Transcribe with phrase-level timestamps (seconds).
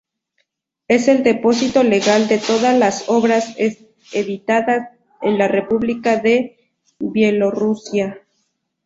[0.87, 4.89] Es el depósito legal de todas las obras editadas
[5.21, 6.57] en la República de
[6.97, 8.19] Bielorrusia.